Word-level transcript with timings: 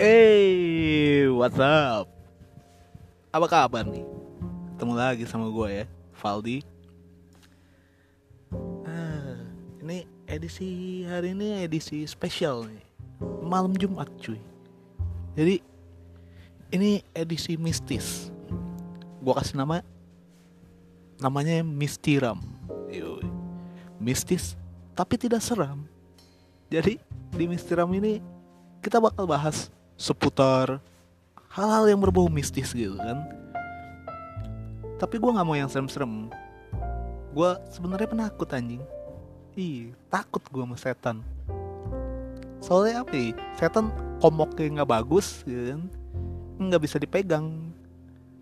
Hey, 0.00 1.28
what's 1.28 1.60
up? 1.60 2.08
Apa 3.36 3.44
kabar 3.44 3.84
nih? 3.84 4.00
Ketemu 4.72 4.96
lagi 4.96 5.28
sama 5.28 5.52
gue 5.52 5.68
ya, 5.68 5.84
Valdi. 6.16 6.64
Ah, 8.88 9.36
ini 9.84 10.08
edisi 10.24 11.04
hari 11.04 11.36
ini 11.36 11.68
edisi 11.68 12.00
spesial 12.08 12.64
nih, 12.64 12.80
malam 13.44 13.76
Jumat 13.76 14.08
cuy. 14.24 14.40
Jadi 15.36 15.60
ini 16.72 17.04
edisi 17.12 17.60
mistis. 17.60 18.32
Gue 19.20 19.36
kasih 19.36 19.60
nama, 19.60 19.84
namanya 21.20 21.60
Mistiram. 21.60 22.40
Yoi. 22.88 23.28
Mistis, 24.00 24.56
tapi 24.96 25.20
tidak 25.20 25.44
seram. 25.44 25.84
Jadi 26.72 26.96
di 27.36 27.44
Mistiram 27.44 27.92
ini 27.92 28.24
kita 28.80 28.96
bakal 28.96 29.28
bahas 29.28 29.68
seputar 30.00 30.80
hal-hal 31.52 31.84
yang 31.84 32.00
berbau 32.00 32.32
mistis 32.32 32.72
gitu 32.72 32.96
kan. 32.96 33.20
Tapi 34.96 35.20
gue 35.20 35.28
nggak 35.28 35.44
mau 35.44 35.52
yang 35.52 35.68
serem-serem. 35.68 36.32
Gue 37.36 37.50
sebenarnya 37.68 38.08
penakut 38.08 38.48
anjing. 38.48 38.80
Ih 39.60 39.92
takut 40.08 40.40
gue 40.40 40.64
sama 40.64 40.76
setan. 40.80 41.20
Soalnya 42.64 43.04
apa 43.04 43.12
ya? 43.12 43.36
Setan 43.60 43.92
komoknya 44.24 44.80
nggak 44.80 44.88
bagus 44.88 45.44
gitu 45.44 45.76
kan. 45.76 45.80
Nggak 46.56 46.80
bisa 46.88 46.96
dipegang. 46.96 47.68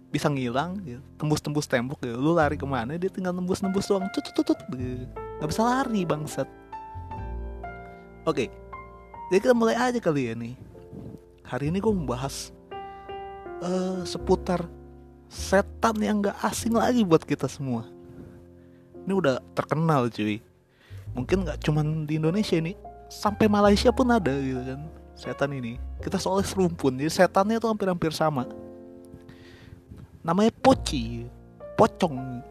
Bisa 0.09 0.30
ngilang 0.30 0.79
gitu. 0.87 1.02
tembus-tembus 1.19 1.66
tembok 1.66 1.99
gitu. 2.07 2.15
lu 2.16 2.38
lari 2.38 2.55
ke 2.55 2.65
mana? 2.65 2.95
Dia 2.95 3.11
tinggal 3.11 3.35
nembus-nembus 3.35 3.91
doang. 3.91 4.07
Tut 4.15 4.30
tut 4.30 4.47
tut 4.47 4.61
gitu. 4.79 5.11
nggak 5.43 5.51
bisa 5.51 5.63
lari 5.66 6.07
bangsat. 6.07 6.49
Oke. 8.30 8.47
Jadi 9.29 9.38
kita 9.43 9.52
mulai 9.52 9.77
aja 9.77 9.99
kali 10.01 10.30
ya 10.30 10.35
nih 10.38 10.68
hari 11.49 11.73
ini 11.73 11.80
gue 11.80 11.88
membahas 11.88 12.52
uh, 13.65 14.04
seputar 14.04 14.68
setan 15.32 15.96
yang 15.96 16.21
gak 16.21 16.37
asing 16.45 16.77
lagi 16.77 17.01
buat 17.01 17.24
kita 17.24 17.49
semua. 17.49 17.88
Ini 19.09 19.13
udah 19.16 19.41
terkenal 19.57 20.13
cuy. 20.13 20.45
Mungkin 21.16 21.49
gak 21.49 21.65
cuman 21.65 22.04
di 22.04 22.21
Indonesia 22.21 22.60
ini, 22.60 22.76
sampai 23.09 23.49
Malaysia 23.49 23.88
pun 23.88 24.13
ada 24.13 24.37
gitu 24.37 24.60
kan 24.60 24.80
setan 25.16 25.57
ini. 25.57 25.80
Kita 26.04 26.21
soalnya 26.21 26.52
serumpun, 26.52 27.01
jadi 27.01 27.09
setannya 27.09 27.57
tuh 27.57 27.73
hampir-hampir 27.73 28.13
sama. 28.13 28.45
Namanya 30.21 30.52
poci, 30.60 31.24
pocong, 31.80 32.45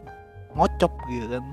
ngocop 0.58 0.92
gitu 1.06 1.38
kan, 1.38 1.44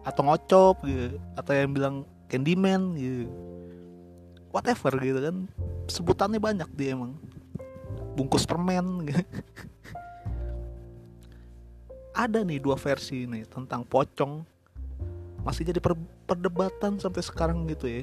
atau 0.00 0.22
ngocop 0.24 0.76
gitu, 0.88 1.20
atau 1.36 1.52
yang 1.52 1.76
bilang 1.76 1.96
Candyman 2.26 2.96
gitu 2.96 3.28
whatever 4.50 4.96
gitu 5.04 5.20
kan 5.20 5.36
sebutannya 5.88 6.38
banyak 6.38 6.68
dia 6.74 6.94
emang. 6.94 7.16
Bungkus 8.14 8.46
permen. 8.46 9.10
Ada 12.16 12.40
nih 12.42 12.60
dua 12.62 12.76
versi 12.80 13.28
nih 13.28 13.44
tentang 13.46 13.84
pocong. 13.84 14.44
Masih 15.44 15.68
jadi 15.68 15.78
per 15.78 15.94
perdebatan 16.26 16.98
sampai 16.98 17.22
sekarang 17.22 17.68
gitu 17.70 17.86
ya. 17.86 18.02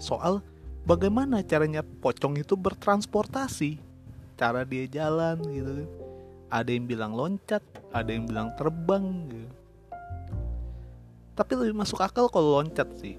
Soal 0.00 0.40
bagaimana 0.88 1.44
caranya 1.44 1.84
pocong 1.84 2.40
itu 2.40 2.56
bertransportasi. 2.56 3.78
Cara 4.36 4.64
dia 4.64 4.88
jalan 4.88 5.36
gitu. 5.52 5.84
Ada 6.48 6.70
yang 6.72 6.86
bilang 6.88 7.12
loncat 7.12 7.60
ada 7.96 8.12
yang 8.12 8.28
bilang 8.28 8.52
terbang 8.60 9.04
gitu. 9.32 9.50
Tapi 11.36 11.52
lebih 11.56 11.76
masuk 11.76 12.00
akal 12.00 12.28
kalau 12.28 12.60
loncat 12.60 12.88
sih. 13.00 13.16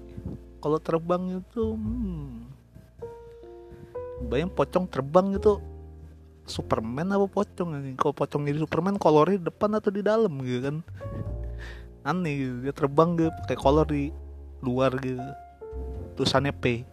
Kalau 0.62 0.78
terbang 0.78 1.42
itu 1.42 1.64
hmm, 1.74 2.37
bayang 4.26 4.50
pocong 4.50 4.90
terbang 4.90 5.38
itu 5.38 5.62
Superman 6.48 7.12
apa 7.12 7.28
pocong 7.28 7.76
ini 7.76 7.92
kalau 7.94 8.16
pocong 8.16 8.48
jadi 8.48 8.58
Superman 8.64 8.96
kolornya 8.96 9.36
di 9.36 9.46
depan 9.52 9.70
atau 9.76 9.92
di 9.92 10.00
dalam 10.00 10.32
gitu 10.40 10.60
kan? 10.64 10.76
Aneh 12.02 12.34
gitu 12.40 12.56
dia 12.64 12.72
terbang 12.72 13.14
gitu 13.20 13.30
pakai 13.44 13.58
kolor 13.60 13.86
di 13.86 14.10
luar 14.64 14.96
gitu. 14.98 15.20
Tulisannya 16.16 16.56
P. 16.56 16.88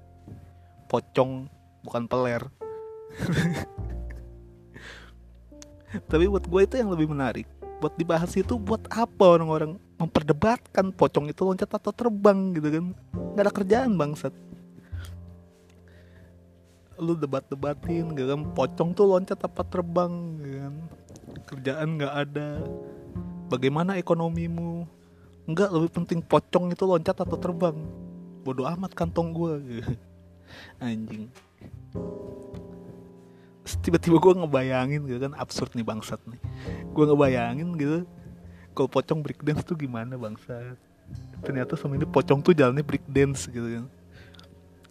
Pocong 0.92 1.48
bukan 1.88 2.04
peler. 2.06 2.44
Tapi 6.12 6.28
buat 6.28 6.44
gue 6.44 6.62
itu 6.68 6.76
yang 6.76 6.92
lebih 6.92 7.08
menarik 7.08 7.48
buat 7.80 7.96
dibahas 8.00 8.32
itu 8.36 8.56
buat 8.58 8.82
apa 8.92 9.38
orang-orang? 9.38 9.78
Memperdebatkan 9.96 10.92
pocong 10.92 11.32
itu 11.32 11.48
loncat 11.48 11.72
atau 11.72 11.94
terbang 11.96 12.52
gitu 12.58 12.68
kan? 12.68 12.86
Nggak 13.36 13.44
ada 13.48 13.54
kerjaan 13.54 13.92
bangsat 13.96 14.34
lu 17.00 17.14
debat-debatin 17.16 18.16
gitu 18.16 18.28
kan? 18.30 18.42
Pocong 18.56 18.90
tuh 18.96 19.06
loncat 19.08 19.40
apa 19.42 19.62
terbang 19.68 20.14
kan? 20.40 20.74
Kerjaan 21.46 22.00
nggak 22.00 22.14
ada. 22.14 22.62
Bagaimana 23.52 24.00
ekonomimu? 24.00 24.88
Nggak 25.46 25.70
lebih 25.70 25.90
penting 25.94 26.20
pocong 26.26 26.74
itu 26.74 26.84
loncat 26.84 27.16
atau 27.16 27.38
terbang. 27.38 27.78
Bodoh 28.42 28.66
amat 28.66 28.94
kantong 28.94 29.34
gue 29.34 29.54
anjing. 30.84 31.30
Tiba-tiba 33.82 34.18
gue 34.18 34.34
ngebayangin 34.42 35.02
gitu 35.06 35.20
kan? 35.30 35.34
Absurd 35.38 35.74
nih 35.74 35.86
bangsat 35.86 36.22
nih. 36.26 36.42
Gue 36.94 37.06
ngebayangin 37.06 37.70
gitu 37.78 37.98
kalau 38.76 38.92
pocong 38.92 39.24
breakdance 39.24 39.64
tuh 39.64 39.80
gimana 39.80 40.20
bangsat? 40.20 40.78
Ternyata 41.46 41.78
sama 41.78 41.96
ini 41.96 42.04
pocong 42.04 42.42
tuh 42.42 42.52
jalannya 42.52 42.82
breakdance 42.82 43.48
gitu 43.48 43.64
kan 43.82 43.86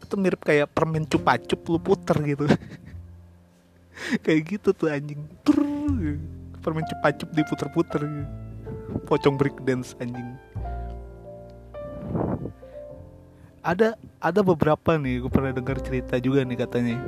itu 0.05 0.15
mirip 0.21 0.45
kayak 0.45 0.69
permen 0.71 1.09
cupa-cup 1.09 1.61
lu 1.67 1.81
puter 1.81 2.17
gitu. 2.23 2.45
Kayak 4.27 4.41
gitu 4.51 4.69
tuh 4.75 4.91
anjing. 4.91 5.23
Tur, 5.47 5.59
permen 6.61 6.85
cupa-cup 6.85 7.29
diputer-puter 7.33 8.03
gitu. 8.05 8.33
pocong 9.09 9.37
breakdance 9.37 9.97
anjing. 9.99 10.37
Ada 13.65 13.97
ada 14.21 14.41
beberapa 14.45 15.01
nih 15.01 15.25
gue 15.25 15.31
pernah 15.33 15.53
dengar 15.53 15.81
cerita 15.81 16.21
juga 16.21 16.45
nih 16.45 16.59
katanya. 16.59 17.01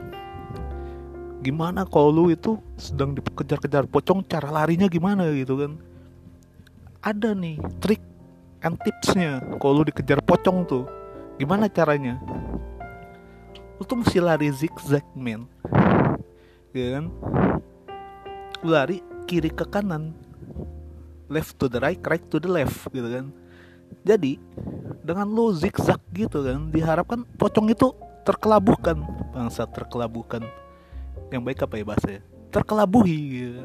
Gimana 1.45 1.85
kalau 1.85 2.11
lu 2.11 2.25
itu 2.33 2.57
sedang 2.81 3.13
dikejar-kejar 3.13 3.87
pocong 3.87 4.25
cara 4.25 4.49
larinya 4.49 4.89
gimana 4.89 5.29
gitu 5.37 5.61
kan? 5.61 5.73
Ada 7.05 7.37
nih 7.37 7.61
trik 7.79 8.03
and 8.65 8.81
tipsnya 8.83 9.45
kalau 9.61 9.81
lu 9.81 9.83
dikejar 9.87 10.19
pocong 10.25 10.65
tuh. 10.65 10.85
Gimana 11.37 11.69
caranya 11.69 12.17
lu 13.77 13.83
tuh 13.85 13.97
mesti 14.01 14.19
lari 14.19 14.49
zigzag 14.53 15.05
men. 15.13 15.45
Ya 16.73 17.01
kan? 17.01 17.13
Lu 18.65 18.73
lari 18.73 19.05
kiri 19.29 19.53
ke 19.53 19.69
kanan. 19.69 20.17
Left 21.29 21.59
to 21.61 21.69
the 21.69 21.83
right 21.83 22.01
right 22.09 22.25
to 22.33 22.41
the 22.41 22.49
left 22.49 22.89
gitu 22.89 23.09
kan. 23.09 23.29
Jadi 24.07 24.41
dengan 25.05 25.29
lu 25.29 25.53
zigzag 25.55 26.01
gitu 26.11 26.43
kan 26.43 26.73
diharapkan 26.75 27.23
pocong 27.39 27.71
itu 27.71 27.95
terkelabuhkan 28.27 29.07
bangsa 29.31 29.63
terkelabuhkan 29.71 30.43
yang 31.31 31.47
baik 31.47 31.63
apa 31.63 31.79
ya 31.79 31.85
bahasanya 31.87 32.21
terkelabuhi 32.51 33.19
gitu. 33.31 33.63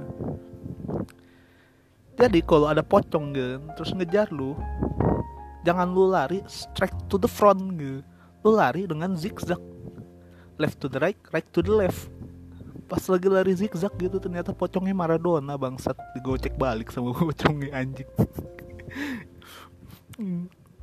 jadi 2.14 2.40
kalau 2.46 2.70
ada 2.70 2.86
pocong 2.86 3.34
gitu 3.34 3.58
terus 3.74 3.90
ngejar 3.98 4.30
lu 4.30 4.54
jangan 5.66 5.90
lu 5.90 6.10
lari 6.10 6.46
straight 6.46 6.94
to 7.10 7.18
the 7.18 7.30
front 7.30 7.78
gitu. 7.78 8.02
Lu 8.42 8.58
lari 8.58 8.90
dengan 8.90 9.14
zigzag 9.14 9.62
left 10.62 10.78
to 10.78 10.86
the 10.86 11.02
right 11.02 11.18
right 11.34 11.48
to 11.50 11.66
the 11.66 11.74
left. 11.74 12.14
Pas 12.86 13.02
lagi 13.10 13.28
lari 13.32 13.56
zigzag 13.58 13.94
gitu 13.98 14.22
ternyata 14.22 14.54
pocongnya 14.54 14.94
Maradona 14.94 15.58
bangsat. 15.58 15.98
Digocek 16.14 16.60
balik 16.60 16.94
sama 16.94 17.16
pocongnya 17.18 17.74
anjing. 17.74 18.10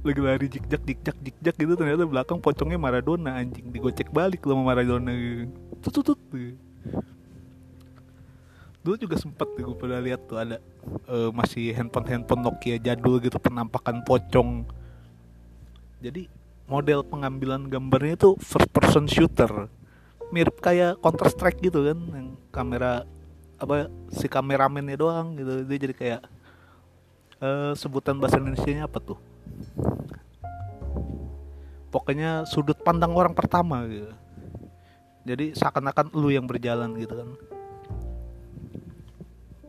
Lagi 0.03 0.21
lari 0.21 0.47
zigzag 0.51 0.83
zigzag 0.83 1.17
zigzag 1.23 1.55
gitu 1.55 1.75
ternyata 1.79 2.03
belakang 2.09 2.43
pocongnya 2.43 2.81
Maradona 2.81 3.39
anjing. 3.39 3.71
Digocek 3.71 4.11
balik 4.11 4.43
sama 4.43 4.67
Maradona. 4.67 5.15
Tut 5.85 5.93
tut 5.95 6.17
tut. 6.17 6.21
Dulu 8.83 8.97
juga 8.97 9.21
sempet 9.21 9.53
gue 9.53 9.77
pernah 9.77 10.01
lihat 10.01 10.25
tuh 10.25 10.41
ada 10.41 10.65
uh, 11.13 11.29
masih 11.29 11.77
handphone 11.77 12.09
handphone 12.09 12.41
Nokia 12.41 12.81
jadul 12.81 13.21
gitu 13.21 13.37
penampakan 13.37 14.01
pocong. 14.01 14.65
Jadi 16.01 16.31
model 16.69 17.01
pengambilan 17.01 17.67
gambarnya 17.73 18.15
itu 18.21 18.31
first 18.39 18.69
person 18.71 19.09
shooter. 19.09 19.73
Mirip 20.29 20.61
kayak 20.61 21.01
Counter 21.01 21.33
Strike 21.33 21.65
gitu 21.65 21.89
kan 21.89 21.99
yang 22.13 22.29
kamera 22.53 23.09
apa 23.57 23.89
si 24.13 24.29
kameramennya 24.29 25.01
doang 25.01 25.35
gitu. 25.41 25.65
Dia 25.65 25.79
jadi 25.81 25.95
kayak 25.97 26.23
uh, 27.41 27.73
sebutan 27.73 28.21
bahasa 28.21 28.37
Indonesia 28.37 28.69
nya 28.69 28.85
apa 28.85 29.01
tuh? 29.01 29.19
Pokoknya 31.89 32.45
sudut 32.45 32.77
pandang 32.85 33.17
orang 33.17 33.33
pertama 33.33 33.89
gitu. 33.89 34.13
Jadi 35.25 35.57
seakan-akan 35.57 36.13
lu 36.13 36.29
yang 36.29 36.45
berjalan 36.45 36.93
gitu 37.01 37.17
kan. 37.17 37.31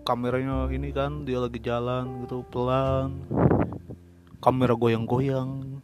Kameranya 0.03 0.67
ini 0.67 0.91
kan 0.91 1.23
dia 1.23 1.39
lagi 1.39 1.63
jalan 1.63 2.27
gitu 2.27 2.43
pelan. 2.51 3.23
Kamera 4.43 4.75
goyang-goyang 4.75 5.79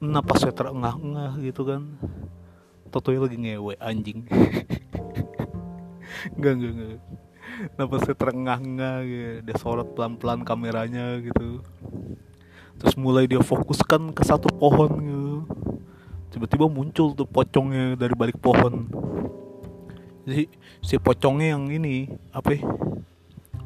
napas 0.00 0.44
saya 0.44 0.52
terengah-engah 0.52 1.40
gitu 1.40 1.62
kan. 1.64 1.82
Totoy 2.92 3.16
lagi 3.16 3.36
ngewe 3.36 3.76
anjing. 3.80 4.24
Enggak 6.36 6.52
enggak 6.58 6.72
enggak 6.74 7.00
Napasnya 7.80 8.14
terengah-engah 8.18 8.96
gitu. 9.06 9.32
Dia 9.46 9.56
sorot 9.56 9.88
pelan-pelan 9.96 10.44
kameranya 10.44 11.22
gitu. 11.22 11.64
Terus 12.76 12.94
mulai 13.00 13.24
dia 13.24 13.40
fokuskan 13.40 14.12
ke 14.12 14.22
satu 14.26 14.52
pohon 14.52 14.90
gitu. 15.00 15.36
Tiba-tiba 16.34 16.68
muncul 16.68 17.16
tuh 17.16 17.24
pocongnya 17.24 17.96
dari 17.96 18.12
balik 18.12 18.36
pohon. 18.42 18.90
Jadi 20.26 20.50
si 20.82 20.98
pocongnya 20.98 21.54
yang 21.54 21.70
ini 21.70 22.10
Apa 22.34 22.58
ya? 22.58 22.60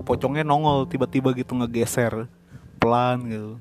Pocongnya 0.06 0.46
nongol 0.46 0.86
tiba-tiba 0.86 1.34
gitu 1.34 1.58
ngegeser. 1.58 2.30
Pelan 2.78 3.18
gitu 3.26 3.52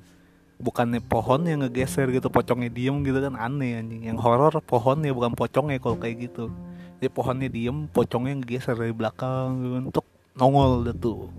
bukannya 0.60 1.00
pohon 1.00 1.48
yang 1.48 1.64
ngegeser 1.64 2.12
gitu 2.12 2.28
pocongnya 2.28 2.68
diem 2.68 3.00
gitu 3.08 3.24
kan 3.24 3.40
aneh 3.40 3.80
anjing. 3.80 4.04
Yang 4.12 4.20
horor 4.20 4.54
pohonnya 4.60 5.16
bukan 5.16 5.32
pocongnya 5.32 5.80
kalau 5.80 5.96
kayak 5.96 6.30
gitu. 6.30 6.52
Jadi 7.00 7.10
pohonnya 7.10 7.48
diem 7.48 7.88
pocongnya 7.88 8.44
ngegeser 8.44 8.76
dari 8.76 8.92
belakang 8.92 9.64
gitu, 9.64 9.76
untuk 9.88 10.06
nongol 10.36 10.84
deh 10.84 10.96
tuh. 11.00 11.32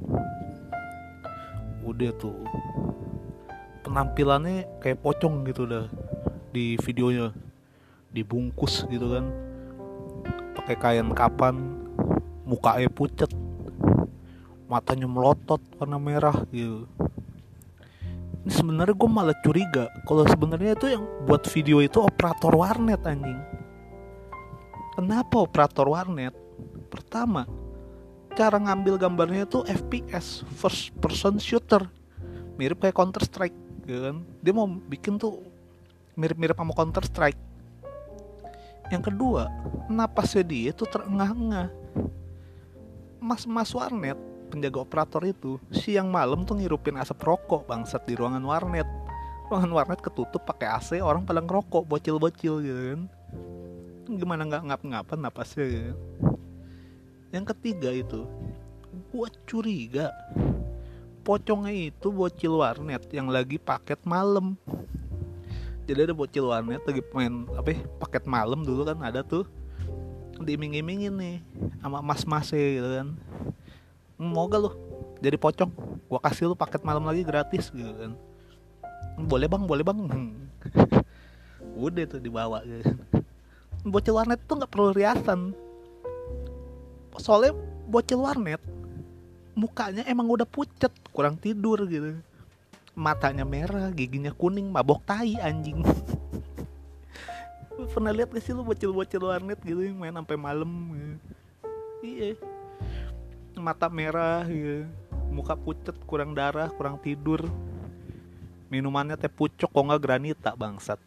Udah 1.84 2.10
tuh. 2.16 2.40
Penampilannya 3.84 4.80
kayak 4.80 5.04
pocong 5.04 5.44
gitu 5.44 5.68
dah 5.68 5.84
di 6.56 6.80
videonya. 6.80 7.36
Dibungkus 8.10 8.88
gitu 8.88 9.20
kan. 9.20 9.28
Pakai 10.56 10.76
kain 10.80 11.12
kapan 11.12 11.60
mukanya 12.48 12.88
pucet. 12.88 13.28
Matanya 14.64 15.04
melotot 15.04 15.60
warna 15.76 15.98
merah 16.00 16.46
gitu 16.54 16.88
sebenarnya 18.50 18.94
gue 18.98 19.10
malah 19.10 19.36
curiga 19.46 19.86
kalau 20.04 20.26
sebenarnya 20.26 20.74
itu 20.74 20.86
yang 20.90 21.06
buat 21.24 21.46
video 21.46 21.78
itu 21.80 22.02
operator 22.02 22.52
warnet 22.52 23.00
anjing. 23.06 23.38
Kenapa 24.98 25.46
operator 25.46 25.86
warnet? 25.86 26.34
Pertama 26.90 27.46
cara 28.34 28.58
ngambil 28.58 28.98
gambarnya 28.98 29.46
itu 29.46 29.62
FPS 29.64 30.42
first 30.58 30.90
person 30.98 31.38
shooter. 31.38 31.86
Mirip 32.58 32.82
kayak 32.82 32.98
Counter 32.98 33.24
Strike 33.24 33.56
gitu 33.86 34.00
kan? 34.10 34.16
Dia 34.42 34.52
mau 34.52 34.66
bikin 34.68 35.16
tuh 35.16 35.40
mirip-mirip 36.18 36.58
sama 36.58 36.74
Counter 36.74 37.06
Strike. 37.06 37.40
Yang 38.90 39.14
kedua 39.14 39.46
napasnya 39.86 40.42
dia 40.42 40.74
itu 40.74 40.82
terengah-engah. 40.84 41.70
Mas-mas 43.22 43.70
warnet 43.72 44.18
penjaga 44.50 44.82
operator 44.82 45.22
itu 45.22 45.62
siang 45.70 46.10
malam 46.10 46.42
tuh 46.42 46.58
ngirupin 46.58 46.98
asap 46.98 47.22
rokok 47.22 47.70
bangsat 47.70 48.02
di 48.04 48.18
ruangan 48.18 48.42
warnet. 48.42 48.88
Ruangan 49.46 49.70
warnet 49.70 50.02
ketutup 50.02 50.42
pakai 50.42 50.66
AC 50.66 50.98
orang 50.98 51.22
pada 51.22 51.38
ngerokok 51.38 51.86
bocil-bocil 51.86 52.58
gitu 52.66 52.80
kan? 52.94 53.00
Gimana 54.10 54.42
nggak 54.42 54.62
ngap-ngapan 54.66 55.18
napasnya 55.22 55.64
gitu. 55.70 55.94
yang 57.30 57.46
ketiga 57.46 57.94
itu 57.94 58.26
gua 59.14 59.30
curiga 59.46 60.10
pocongnya 61.22 61.94
itu 61.94 62.10
bocil 62.10 62.58
warnet 62.58 63.06
yang 63.14 63.30
lagi 63.30 63.54
paket 63.54 64.02
malam. 64.02 64.58
Jadi 65.86 66.10
ada 66.10 66.14
bocil 66.14 66.50
warnet 66.50 66.82
lagi 66.82 67.02
main 67.14 67.46
apa 67.54 67.70
ya, 67.70 67.80
paket 68.02 68.26
malam 68.26 68.66
dulu 68.66 68.82
kan 68.82 68.98
ada 68.98 69.22
tuh 69.22 69.46
diiming-imingin 70.42 71.14
nih 71.14 71.36
sama 71.78 72.00
mas-mas 72.00 72.48
gitu 72.50 72.90
kan 72.90 73.08
mau 74.20 74.44
gak 74.44 74.60
lu 74.60 74.70
jadi 75.24 75.40
pocong. 75.40 75.72
Gua 76.12 76.20
kasih 76.20 76.52
lu 76.52 76.56
paket 76.58 76.84
malam 76.84 77.08
lagi 77.08 77.24
gratis 77.24 77.72
gitu 77.72 77.88
kan. 77.96 78.12
Boleh 79.16 79.48
bang? 79.48 79.64
Boleh 79.64 79.84
bang? 79.84 79.98
Udah 81.80 82.04
tuh 82.04 82.20
dibawa 82.20 82.60
gitu 82.68 83.00
bocil 83.84 84.12
warnet 84.12 84.40
tuh 84.44 84.60
nggak 84.60 84.72
perlu 84.72 84.92
riasan. 84.92 85.56
Soalnya 87.16 87.56
bocil 87.88 88.20
warnet 88.20 88.60
mukanya 89.56 90.06
emang 90.08 90.28
udah 90.28 90.48
pucet 90.48 90.92
kurang 91.12 91.40
tidur 91.40 91.88
gitu. 91.88 92.20
Matanya 92.92 93.48
merah 93.48 93.88
giginya 93.92 94.32
kuning 94.34 94.68
mabok 94.68 95.00
tai 95.08 95.40
anjing. 95.40 95.80
Pernah 97.96 98.12
lihat 98.12 98.28
gak 98.28 98.44
sih 98.44 98.52
lu 98.52 98.60
bocil-bocil 98.60 99.24
warnet 99.24 99.56
gitu 99.64 99.80
yang 99.80 99.96
main 99.96 100.12
sampai 100.12 100.36
malam 100.36 100.68
gitu. 100.92 101.16
iya 102.04 102.36
mata 103.60 103.86
merah 103.92 104.42
gitu. 104.48 104.88
muka 105.30 105.54
pucet 105.54 105.94
kurang 106.08 106.34
darah 106.34 106.72
kurang 106.74 106.98
tidur. 106.98 107.46
Minumannya 108.70 109.14
teh 109.14 109.30
pucuk 109.30 109.70
kok 109.70 109.84
nggak 109.86 110.02
granita 110.02 110.54
bangsat. 110.58 110.98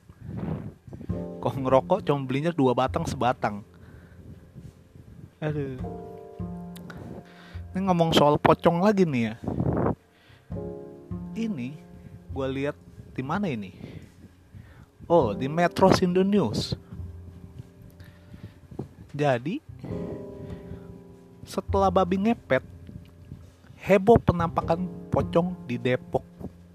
Kok 1.44 1.55
ngerokok 1.59 2.00
cuma 2.07 2.23
belinya 2.23 2.55
dua 2.55 2.71
batang 2.71 3.03
sebatang. 3.03 3.65
Aduh. 5.44 5.75
Ini 7.73 7.79
ngomong 7.89 8.15
soal 8.15 8.39
pocong 8.39 8.79
lagi 8.79 9.03
nih 9.03 9.33
ya. 9.33 9.35
Ini 11.33 11.73
gue 12.31 12.47
lihat 12.47 12.77
di 13.11 13.23
mana 13.25 13.49
ini? 13.49 13.73
Oh 15.09 15.35
di 15.35 15.51
Metro 15.51 15.91
Indo 15.99 16.23
News. 16.23 16.77
Jadi 19.11 19.59
setelah 21.44 21.92
babi 21.92 22.19
ngepet 22.19 22.63
heboh 23.84 24.19
penampakan 24.19 24.88
pocong 25.12 25.56
di 25.68 25.75
Depok. 25.75 26.24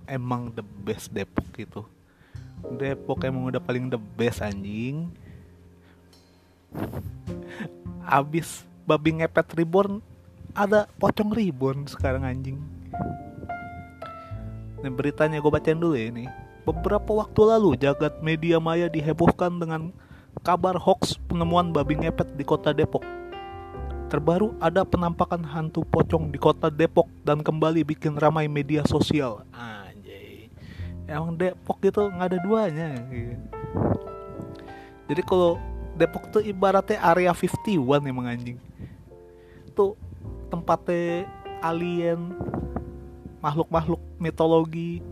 Emang 0.09 0.49
the 0.49 0.65
best 0.65 1.13
Depok 1.13 1.45
gitu 1.53 1.85
Depok 2.67 3.23
emang 3.23 3.47
udah 3.49 3.63
paling 3.63 3.87
the 3.87 4.01
best 4.19 4.43
anjing. 4.43 5.07
Abis 8.03 8.67
babi 8.83 9.21
ngepet 9.23 9.55
reborn 9.55 10.03
ada 10.57 10.91
pocong 10.99 11.31
reborn 11.31 11.87
sekarang 11.87 12.27
anjing. 12.27 12.59
Ini 14.79 14.91
beritanya 14.95 15.39
gue 15.43 15.53
bacain 15.53 15.79
dulu 15.79 15.95
ya 15.95 16.11
ini. 16.11 16.27
Beberapa 16.67 17.25
waktu 17.25 17.41
lalu 17.47 17.79
jagat 17.81 18.21
media 18.21 18.61
maya 18.61 18.91
dihebohkan 18.91 19.57
dengan 19.57 19.95
kabar 20.45 20.77
hoax 20.77 21.17
penemuan 21.31 21.73
babi 21.73 21.99
ngepet 21.99 22.37
di 22.37 22.45
kota 22.45 22.77
Depok 22.77 23.03
Terbaru 24.09 24.57
ada 24.57 24.89
penampakan 24.89 25.45
hantu 25.45 25.85
pocong 25.85 26.33
di 26.33 26.41
kota 26.41 26.73
Depok 26.73 27.13
dan 27.29 27.45
kembali 27.45 27.85
bikin 27.85 28.17
ramai 28.17 28.49
media 28.49 28.81
sosial. 28.89 29.45
Anjay. 29.53 30.49
Emang 31.05 31.37
Depok 31.37 31.77
itu 31.85 32.01
nggak 32.01 32.29
ada 32.33 32.39
duanya. 32.41 33.05
Jadi 35.13 35.23
kalau 35.29 35.61
Depok 35.93 36.25
tuh 36.33 36.41
ibaratnya 36.41 36.97
area 37.05 37.37
51 37.37 38.09
emang 38.09 38.33
anjing. 38.33 38.57
Tuh 39.77 39.93
tempatnya 40.49 41.29
alien, 41.61 42.33
makhluk-makhluk 43.45 44.01
mitologi. 44.17 45.05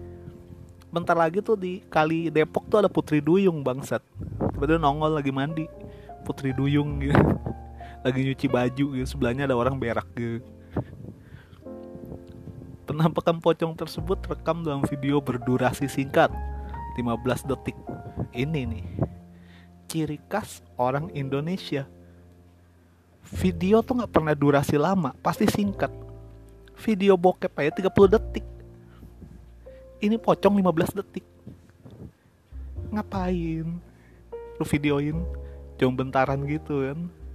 Bentar 0.89 1.21
lagi 1.21 1.45
tuh 1.45 1.61
di 1.61 1.85
kali 1.93 2.33
Depok 2.33 2.65
tuh 2.73 2.81
ada 2.81 2.89
Putri 2.89 3.21
Duyung 3.21 3.61
bangsat. 3.61 4.01
Tiba-tiba 4.57 4.81
nongol 4.81 5.21
lagi 5.21 5.29
mandi. 5.37 5.69
Putri 6.25 6.57
Duyung 6.57 6.97
gitu 7.05 7.46
lagi 8.07 8.23
nyuci 8.23 8.47
baju 8.47 8.87
gitu 8.95 9.07
sebelahnya 9.19 9.51
ada 9.51 9.59
orang 9.59 9.75
berak 9.75 10.07
gitu. 10.15 10.47
Penampakan 12.87 13.43
pocong 13.43 13.75
tersebut 13.75 14.23
rekam 14.31 14.63
dalam 14.63 14.87
video 14.87 15.19
berdurasi 15.19 15.91
singkat 15.91 16.31
15 16.95 17.51
detik. 17.51 17.75
Ini 18.31 18.63
nih 18.71 18.87
ciri 19.91 20.23
khas 20.31 20.63
orang 20.79 21.11
Indonesia. 21.19 21.91
Video 23.43 23.83
tuh 23.83 23.99
nggak 23.99 24.15
pernah 24.15 24.39
durasi 24.39 24.79
lama 24.79 25.11
pasti 25.19 25.51
singkat. 25.51 25.91
Video 26.87 27.19
bokep 27.19 27.51
aja 27.59 27.75
30 27.75 27.91
detik. 28.15 28.47
Ini 29.99 30.15
pocong 30.23 30.55
15 30.63 30.95
detik. 31.03 31.27
Ngapain 32.95 33.67
lu 34.57 34.65
videoin? 34.65 35.19
Cuma 35.75 36.07
bentaran 36.07 36.47
gitu 36.47 36.87
kan 36.87 37.26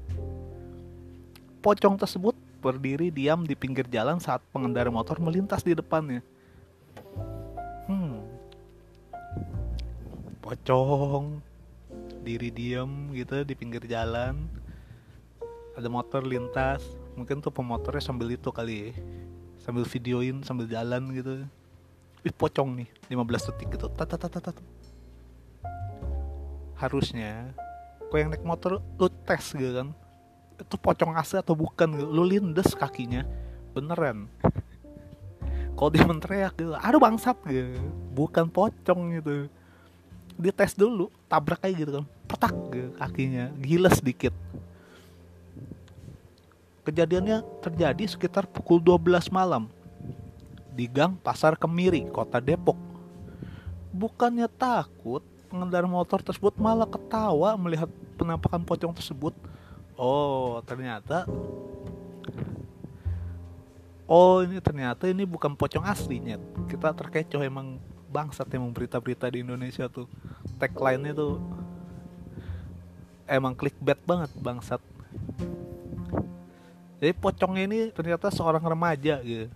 Pocong 1.62 1.94
tersebut 1.94 2.34
berdiri 2.58 3.14
diam 3.14 3.46
di 3.46 3.54
pinggir 3.54 3.86
jalan 3.86 4.18
saat 4.18 4.42
pengendara 4.50 4.90
motor 4.90 5.22
melintas 5.22 5.62
di 5.62 5.78
depannya. 5.78 6.26
Hmm. 7.86 8.26
Pocong 10.42 11.38
diri 12.26 12.50
diam 12.50 13.14
gitu 13.14 13.46
di 13.46 13.54
pinggir 13.54 13.86
jalan. 13.86 14.50
Ada 15.78 15.86
motor 15.86 16.26
lintas, 16.26 16.82
mungkin 17.14 17.46
tuh 17.46 17.54
pemotornya 17.54 18.02
sambil 18.02 18.34
itu 18.34 18.50
kali 18.50 18.90
ya. 18.90 18.92
Sambil 19.62 19.86
videoin 19.86 20.42
sambil 20.42 20.66
jalan 20.66 21.14
gitu. 21.14 21.46
Ih 22.26 22.34
pocong 22.34 22.74
nih, 22.74 22.90
15 23.10 23.54
detik 23.54 23.78
gitu. 23.78 23.86
Tat 23.94 24.10
Harusnya 26.74 27.54
kok 28.10 28.18
yang 28.20 28.34
naik 28.34 28.44
motor 28.44 28.84
lu 29.00 29.08
tes 29.24 29.56
gitu 29.56 29.72
kan 29.72 29.96
itu 30.62 30.76
pocong 30.78 31.18
asli 31.18 31.42
atau 31.42 31.58
bukan? 31.58 31.90
Lu 31.90 32.24
lindes 32.24 32.72
kakinya. 32.78 33.26
Beneran. 33.74 34.30
Kalau 35.74 35.90
dia 35.90 36.06
menteriak 36.06 36.54
gitu 36.62 36.78
aduh 36.78 37.02
bangsat 37.02 37.38
gitu. 37.50 37.82
Bukan 38.14 38.48
pocong 38.54 39.18
gitu. 39.18 39.50
Dites 40.38 40.78
dulu 40.78 41.10
tabrak 41.26 41.66
kayak 41.66 41.76
gitu 41.82 41.92
kan. 42.02 42.06
Petak 42.30 42.56
gitu, 42.70 42.90
kakinya. 43.02 43.50
Gila 43.58 43.90
sedikit. 43.90 44.34
Kejadiannya 46.82 47.46
terjadi 47.62 48.04
sekitar 48.10 48.50
pukul 48.50 48.82
12 48.82 49.30
malam 49.30 49.70
di 50.74 50.90
gang 50.90 51.14
Pasar 51.20 51.54
Kemiri, 51.54 52.10
Kota 52.10 52.42
Depok. 52.42 52.80
Bukannya 53.92 54.48
takut, 54.50 55.22
pengendara 55.52 55.86
motor 55.86 56.24
tersebut 56.24 56.56
malah 56.58 56.88
ketawa 56.88 57.54
melihat 57.60 57.92
penampakan 58.16 58.64
pocong 58.64 58.96
tersebut. 58.96 59.36
Oh, 60.02 60.58
ternyata 60.66 61.30
Oh, 64.12 64.44
ini 64.44 64.60
ternyata 64.60 65.08
ini 65.08 65.24
bukan 65.24 65.56
pocong 65.56 65.88
aslinya. 65.88 66.36
Kita 66.68 66.92
terkecoh 66.92 67.40
emang 67.48 67.80
bangsat 68.12 68.44
emang 68.52 68.76
berita-berita 68.76 69.32
di 69.32 69.40
Indonesia 69.40 69.88
tuh. 69.88 70.04
Tagline-nya 70.60 71.16
tuh 71.16 71.40
emang 73.24 73.56
clickbait 73.56 73.96
banget 74.04 74.28
bangsat. 74.36 74.84
Jadi 77.00 77.16
pocongnya 77.16 77.64
ini 77.72 77.80
ternyata 77.96 78.28
seorang 78.28 78.60
remaja 78.60 79.24
gitu. 79.24 79.48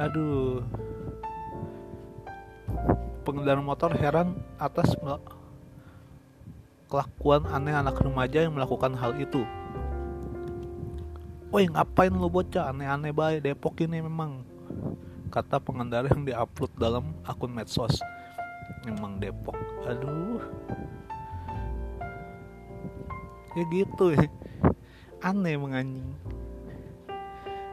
Aduh. 0.00 0.64
Pengendara 3.28 3.60
motor 3.60 3.92
heran 3.92 4.40
atas 4.56 4.96
kelakuan 6.90 7.46
aneh 7.46 7.70
anak 7.70 7.96
remaja 8.02 8.42
yang 8.42 8.52
melakukan 8.52 8.92
hal 8.98 9.14
itu. 9.16 9.46
Woi 11.54 11.70
ngapain 11.70 12.10
lu 12.10 12.26
bocah? 12.26 12.70
Aneh-aneh 12.70 13.14
baik 13.14 13.46
Depok 13.46 13.78
ini 13.82 14.02
memang 14.02 14.42
kata 15.30 15.62
pengendara 15.62 16.10
yang 16.10 16.26
diupload 16.26 16.74
dalam 16.74 17.14
akun 17.22 17.54
medsos. 17.54 18.02
Memang 18.82 19.22
Depok. 19.22 19.54
Aduh. 19.86 20.42
Ya 23.54 23.64
gitu 23.66 24.14
ya 24.14 24.30
aneh 25.20 25.56
emang 25.56 25.76
anjing. 25.76 26.08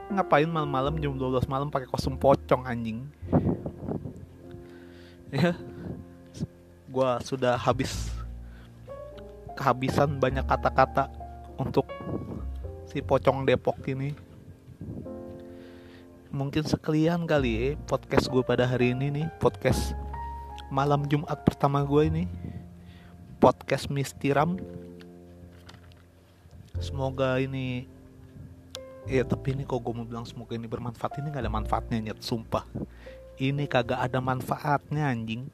Ngapain 0.07 0.47
malam-malam 0.47 0.99
jam 0.99 1.15
12 1.15 1.47
malam 1.51 1.67
pakai 1.67 1.87
kostum 1.87 2.15
pocong 2.15 2.63
anjing? 2.63 3.07
Ya. 5.31 5.55
Gua 6.87 7.19
sudah 7.19 7.59
habis 7.59 8.16
kehabisan 9.57 10.21
banyak 10.21 10.45
kata-kata 10.45 11.09
untuk 11.57 11.89
si 12.85 13.01
pocong 13.01 13.41
Depok 13.41 13.81
ini. 13.89 14.13
Mungkin 16.29 16.61
sekalian 16.69 17.25
kali 17.25 17.51
ya 17.57 17.67
podcast 17.89 18.29
gue 18.29 18.45
pada 18.45 18.69
hari 18.69 18.93
ini 18.93 19.09
nih 19.09 19.27
podcast 19.41 19.97
malam 20.69 21.09
Jumat 21.09 21.41
pertama 21.41 21.81
gue 21.81 22.05
ini. 22.05 22.23
Podcast 23.37 23.89
Mistiram 23.89 24.57
semoga 26.77 27.41
ini 27.41 27.89
ya 29.09 29.25
tapi 29.25 29.57
ini 29.57 29.65
kok 29.65 29.81
gue 29.81 29.93
mau 29.93 30.05
bilang 30.05 30.29
semoga 30.29 30.53
ini 30.53 30.69
bermanfaat. 30.69 31.17
Ini 31.17 31.33
gak 31.33 31.41
ada 31.41 31.53
manfaatnya 31.53 31.97
nyet 31.97 32.21
sumpah. 32.21 32.69
Ini 33.37 33.69
kagak 33.69 34.01
ada 34.01 34.17
manfaatnya 34.21 35.09
anjing 35.09 35.49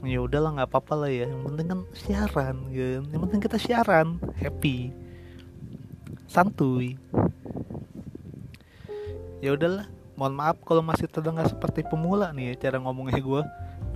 ya 0.00 0.18
udahlah 0.24 0.56
nggak 0.56 0.68
apa-apa 0.72 0.94
lah 1.06 1.10
ya. 1.12 1.26
Yang 1.28 1.42
penting 1.52 1.66
kan 1.68 1.80
siaran 1.92 2.56
ya 2.72 2.86
yang 3.04 3.20
penting 3.28 3.40
kita 3.40 3.56
siaran 3.60 4.16
happy 4.40 4.92
santuy. 6.24 6.96
Ya 9.40 9.56
udahlah 9.56 9.88
mohon 10.16 10.36
maaf 10.36 10.60
kalau 10.64 10.84
masih 10.84 11.08
terdengar 11.08 11.48
seperti 11.48 11.80
pemula 11.80 12.28
nih 12.36 12.52
ya 12.52 12.68
cara 12.68 12.76
ngomongnya 12.76 13.20
gue 13.24 13.42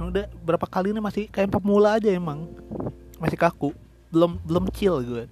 udah 0.00 0.26
berapa 0.40 0.64
kali 0.64 0.96
ini 0.96 1.00
masih 1.00 1.28
kayak 1.28 1.52
pemula 1.52 1.96
aja 1.96 2.08
emang. 2.12 2.48
Masih 3.20 3.36
kaku 3.36 3.72
belum 4.12 4.40
belum 4.46 4.70
chill 4.70 5.00
gue 5.02 5.26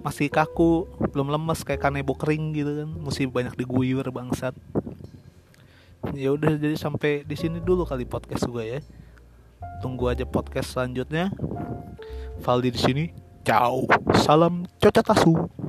masih 0.00 0.32
kaku 0.32 0.88
belum 1.12 1.28
lemes 1.28 1.60
kayak 1.60 1.84
kanebo 1.84 2.16
kering 2.16 2.56
gitu 2.56 2.72
kan. 2.84 2.88
Mesti 2.88 3.28
banyak 3.28 3.52
diguyur 3.52 4.08
bangsat. 4.08 4.56
Ya 6.16 6.32
udah 6.32 6.56
jadi 6.56 6.72
sampai 6.80 7.28
di 7.28 7.36
sini 7.36 7.60
dulu 7.60 7.84
kali 7.84 8.08
podcast 8.08 8.48
gue 8.48 8.64
ya 8.64 8.80
tunggu 9.80 10.08
aja 10.08 10.24
podcast 10.24 10.74
selanjutnya. 10.76 11.32
Valdi 12.40 12.72
di 12.72 12.80
sini. 12.80 13.04
Ciao. 13.44 13.88
Salam 14.14 14.68
cocatasu 14.80 15.59